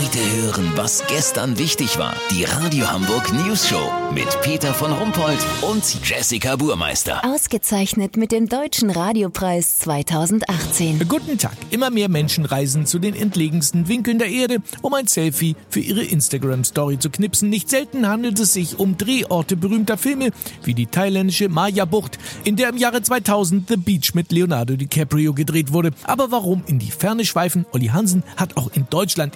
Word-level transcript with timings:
Heute 0.00 0.18
hören, 0.42 0.72
was 0.76 1.04
gestern 1.08 1.58
wichtig 1.58 1.98
war. 1.98 2.14
Die 2.30 2.44
Radio 2.44 2.90
Hamburg 2.90 3.34
News 3.34 3.68
Show 3.68 3.90
mit 4.14 4.26
Peter 4.40 4.72
von 4.72 4.92
Rumpold 4.92 5.38
und 5.60 5.84
Jessica 6.08 6.56
Burmeister. 6.56 7.22
Ausgezeichnet 7.22 8.16
mit 8.16 8.32
dem 8.32 8.48
Deutschen 8.48 8.88
Radiopreis 8.88 9.78
2018. 9.80 11.06
Guten 11.06 11.36
Tag. 11.36 11.52
Immer 11.70 11.90
mehr 11.90 12.08
Menschen 12.08 12.46
reisen 12.46 12.86
zu 12.86 12.98
den 12.98 13.14
entlegensten 13.14 13.88
Winkeln 13.88 14.18
der 14.18 14.30
Erde, 14.30 14.58
um 14.80 14.94
ein 14.94 15.06
Selfie 15.06 15.54
für 15.68 15.80
ihre 15.80 16.02
Instagram-Story 16.02 16.98
zu 16.98 17.10
knipsen. 17.10 17.50
Nicht 17.50 17.68
selten 17.68 18.08
handelt 18.08 18.40
es 18.40 18.54
sich 18.54 18.78
um 18.78 18.96
Drehorte 18.96 19.56
berühmter 19.56 19.98
Filme, 19.98 20.30
wie 20.64 20.74
die 20.74 20.86
thailändische 20.86 21.50
Maya-Bucht, 21.50 22.18
in 22.44 22.56
der 22.56 22.70
im 22.70 22.78
Jahre 22.78 23.02
2000 23.02 23.68
The 23.68 23.76
Beach 23.76 24.14
mit 24.14 24.32
Leonardo 24.32 24.76
DiCaprio 24.76 25.34
gedreht 25.34 25.72
wurde. 25.72 25.90
Aber 26.04 26.30
warum 26.30 26.62
in 26.66 26.78
die 26.78 26.90
Ferne 26.90 27.26
schweifen? 27.26 27.66
Olli 27.72 27.88
Hansen 27.88 28.22
hat 28.38 28.56
auch 28.56 28.70
in 28.72 28.86
Deutschland 28.88 29.34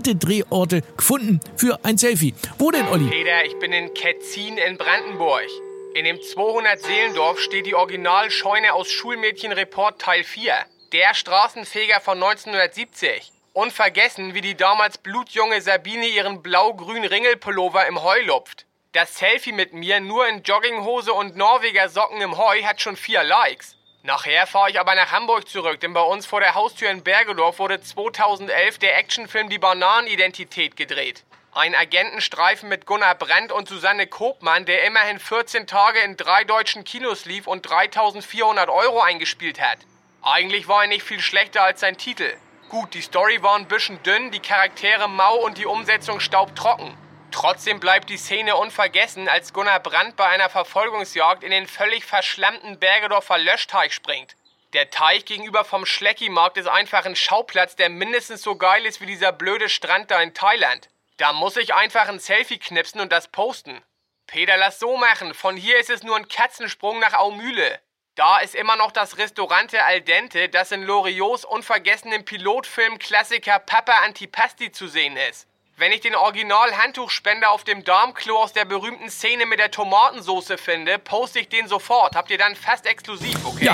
interessante 0.00 0.16
Drehorte 0.16 0.82
gefunden 0.96 1.40
für 1.56 1.78
ein 1.84 1.98
Selfie. 1.98 2.34
Wo 2.58 2.70
denn, 2.70 2.88
Olli? 2.88 3.08
Peter, 3.08 3.44
ich 3.44 3.58
bin 3.58 3.72
in 3.72 3.92
Ketzin 3.94 4.58
in 4.58 4.76
Brandenburg. 4.76 5.46
In 5.94 6.04
dem 6.04 6.16
200-Seelendorf 6.16 7.40
steht 7.40 7.66
die 7.66 7.74
Originalscheune 7.74 8.72
aus 8.72 8.90
Schulmädchenreport 8.90 10.00
Teil 10.00 10.24
4. 10.24 10.54
Der 10.92 11.14
Straßenfeger 11.14 12.00
von 12.00 12.22
1970. 12.22 13.32
Unvergessen, 13.52 14.34
wie 14.34 14.40
die 14.40 14.54
damals 14.54 14.98
blutjunge 14.98 15.60
Sabine 15.60 16.06
ihren 16.06 16.42
blau-grünen 16.42 17.04
Ringelpullover 17.04 17.86
im 17.88 18.02
Heu 18.02 18.22
lupft. 18.24 18.66
Das 18.92 19.18
Selfie 19.18 19.52
mit 19.52 19.72
mir 19.72 20.00
nur 20.00 20.26
in 20.28 20.42
Jogginghose 20.42 21.12
und 21.12 21.36
Norweger 21.36 21.88
Socken 21.88 22.20
im 22.20 22.38
Heu 22.38 22.62
hat 22.62 22.80
schon 22.80 22.96
vier 22.96 23.22
Likes. 23.24 23.76
Nachher 24.02 24.46
fahre 24.46 24.70
ich 24.70 24.80
aber 24.80 24.94
nach 24.94 25.12
Hamburg 25.12 25.46
zurück, 25.46 25.78
denn 25.80 25.92
bei 25.92 26.00
uns 26.00 26.24
vor 26.24 26.40
der 26.40 26.54
Haustür 26.54 26.90
in 26.90 27.04
Bergedorf 27.04 27.58
wurde 27.58 27.82
2011 27.82 28.78
der 28.78 28.96
Actionfilm 28.96 29.50
Die 29.50 29.58
Bananenidentität 29.58 30.74
gedreht. 30.74 31.24
Ein 31.52 31.74
Agentenstreifen 31.74 32.70
mit 32.70 32.86
Gunnar 32.86 33.14
Brandt 33.14 33.52
und 33.52 33.68
Susanne 33.68 34.06
Kopmann, 34.06 34.64
der 34.64 34.84
immerhin 34.84 35.18
14 35.18 35.66
Tage 35.66 35.98
in 35.98 36.16
drei 36.16 36.44
deutschen 36.44 36.84
Kinos 36.84 37.26
lief 37.26 37.46
und 37.46 37.62
3400 37.68 38.70
Euro 38.70 39.02
eingespielt 39.02 39.60
hat. 39.60 39.78
Eigentlich 40.22 40.66
war 40.66 40.82
er 40.82 40.88
nicht 40.88 41.02
viel 41.02 41.20
schlechter 41.20 41.62
als 41.62 41.80
sein 41.80 41.98
Titel. 41.98 42.32
Gut, 42.70 42.94
die 42.94 43.02
Story 43.02 43.42
war 43.42 43.56
ein 43.56 43.68
bisschen 43.68 44.02
dünn, 44.02 44.30
die 44.30 44.40
Charaktere 44.40 45.08
mau 45.08 45.36
und 45.44 45.58
die 45.58 45.66
Umsetzung 45.66 46.20
staubtrocken. 46.20 46.96
Trotzdem 47.30 47.80
bleibt 47.80 48.10
die 48.10 48.16
Szene 48.16 48.56
unvergessen, 48.56 49.28
als 49.28 49.52
Gunnar 49.52 49.80
Brandt 49.80 50.16
bei 50.16 50.26
einer 50.26 50.48
Verfolgungsjagd 50.48 51.44
in 51.44 51.50
den 51.50 51.66
völlig 51.66 52.04
verschlammten 52.04 52.78
Bergedorfer 52.78 53.38
Löschteich 53.38 53.94
springt. 53.94 54.36
Der 54.72 54.90
Teich 54.90 55.24
gegenüber 55.24 55.64
vom 55.64 55.86
Schlecki-Markt 55.86 56.56
ist 56.56 56.68
einfach 56.68 57.04
ein 57.04 57.16
Schauplatz, 57.16 57.76
der 57.76 57.88
mindestens 57.88 58.42
so 58.42 58.56
geil 58.56 58.86
ist 58.86 59.00
wie 59.00 59.06
dieser 59.06 59.32
blöde 59.32 59.68
Strand 59.68 60.10
da 60.10 60.20
in 60.20 60.34
Thailand. 60.34 60.88
Da 61.16 61.32
muss 61.32 61.56
ich 61.56 61.74
einfach 61.74 62.08
ein 62.08 62.18
Selfie 62.18 62.58
knipsen 62.58 63.00
und 63.00 63.10
das 63.10 63.28
posten. 63.28 63.82
Peter, 64.26 64.56
lass 64.56 64.78
so 64.78 64.96
machen. 64.96 65.34
Von 65.34 65.56
hier 65.56 65.78
ist 65.78 65.90
es 65.90 66.02
nur 66.02 66.16
ein 66.16 66.28
Katzensprung 66.28 67.00
nach 67.00 67.14
Aumühle. 67.14 67.80
Da 68.14 68.38
ist 68.38 68.54
immer 68.54 68.76
noch 68.76 68.92
das 68.92 69.18
Restaurante 69.18 69.82
Al 69.84 70.00
Dente, 70.02 70.48
das 70.48 70.72
in 70.72 70.82
Loriots 70.82 71.44
unvergessenen 71.44 72.24
Pilotfilm 72.24 72.98
Klassiker 72.98 73.58
Papa 73.58 74.04
Antipasti 74.04 74.70
zu 74.72 74.86
sehen 74.86 75.16
ist. 75.16 75.49
Wenn 75.80 75.92
ich 75.92 76.02
den 76.02 76.14
Original-Handtuchspender 76.14 77.50
auf 77.50 77.64
dem 77.64 77.84
Darmklo 77.84 78.36
aus 78.36 78.52
der 78.52 78.66
berühmten 78.66 79.08
Szene 79.08 79.46
mit 79.46 79.58
der 79.58 79.70
Tomatensoße 79.70 80.58
finde, 80.58 80.98
poste 80.98 81.38
ich 81.38 81.48
den 81.48 81.68
sofort. 81.68 82.14
Habt 82.16 82.30
ihr 82.30 82.36
dann 82.36 82.54
fast 82.54 82.84
exklusiv, 82.84 83.34
okay? 83.46 83.64
Ja, 83.64 83.72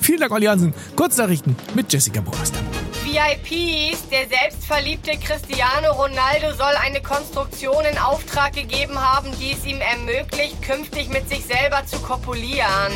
vielen 0.00 0.18
Dank, 0.18 0.32
Olli 0.32 0.46
Hansen. 0.46 0.74
Kurznachrichten 0.96 1.54
mit 1.72 1.92
Jessica 1.92 2.20
Burmeister. 2.20 2.58
VIPs, 3.04 4.08
der 4.08 4.26
selbstverliebte 4.26 5.12
Cristiano 5.20 5.92
Ronaldo 5.92 6.52
soll 6.52 6.74
eine 6.82 7.00
Konstruktion 7.00 7.84
in 7.84 7.96
Auftrag 7.96 8.52
gegeben 8.52 9.00
haben, 9.00 9.30
die 9.38 9.52
es 9.52 9.64
ihm 9.64 9.80
ermöglicht, 9.80 10.60
künftig 10.62 11.10
mit 11.10 11.28
sich 11.28 11.44
selber 11.44 11.86
zu 11.86 12.00
kopulieren. 12.00 12.92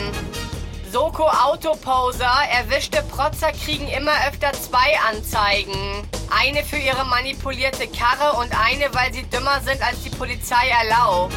Soko 0.92 1.28
Autoposer, 1.28 2.33
erwischte 2.51 3.02
Protzer 3.02 3.52
kriegen 3.52 3.86
immer 3.86 4.11
öfter 4.28 4.52
zwei 4.52 4.98
Anzeigen. 5.08 6.02
Eine 6.36 6.64
für 6.64 6.78
ihre 6.78 7.05
manipulierte 7.05 7.86
Karre 7.86 8.36
und 8.39 8.51
eine, 8.58 8.92
weil 8.92 9.12
sie 9.12 9.23
dümmer 9.23 9.61
sind, 9.61 9.80
als 9.83 10.02
die 10.02 10.11
Polizei 10.11 10.68
erlaubt. 10.83 11.36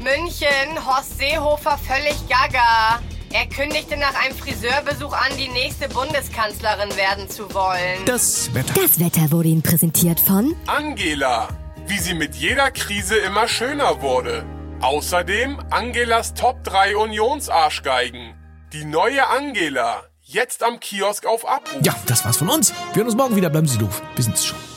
München, 0.00 0.84
Horst 0.84 1.18
Seehofer 1.18 1.78
völlig 1.78 2.16
gaga. 2.28 3.00
Er 3.32 3.46
kündigte 3.46 3.96
nach 3.96 4.14
einem 4.24 4.34
Friseurbesuch 4.34 5.12
an, 5.12 5.36
die 5.38 5.48
nächste 5.48 5.88
Bundeskanzlerin 5.88 6.96
werden 6.96 7.30
zu 7.30 7.54
wollen. 7.54 8.04
Das 8.06 8.52
Wetter. 8.54 8.74
Das 8.74 8.98
Wetter 8.98 9.30
wurde 9.30 9.50
Ihnen 9.50 9.62
präsentiert 9.62 10.18
von 10.18 10.56
Angela, 10.66 11.46
wie 11.86 11.98
sie 11.98 12.14
mit 12.14 12.34
jeder 12.34 12.72
Krise 12.72 13.16
immer 13.18 13.46
schöner 13.46 14.02
wurde. 14.02 14.44
Außerdem 14.80 15.60
Angelas 15.70 16.34
Top 16.34 16.64
3 16.64 16.96
Unionsarschgeigen. 16.96 18.39
Die 18.72 18.84
neue 18.84 19.26
Angela. 19.26 20.04
Jetzt 20.22 20.62
am 20.62 20.78
Kiosk 20.78 21.26
auf 21.26 21.44
Abruf. 21.44 21.80
Ja, 21.82 21.92
das 22.06 22.24
war's 22.24 22.36
von 22.36 22.48
uns. 22.48 22.72
Wir 22.92 22.98
hören 22.98 23.06
uns 23.06 23.16
morgen 23.16 23.34
wieder. 23.34 23.50
Bleiben 23.50 23.66
Sie 23.66 23.78
doof. 23.78 24.00
Wir 24.14 24.22
sind's 24.22 24.46
schon. 24.46 24.69